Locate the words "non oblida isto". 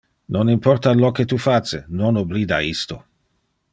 2.01-2.95